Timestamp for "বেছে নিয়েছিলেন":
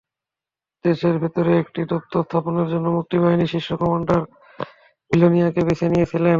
5.67-6.29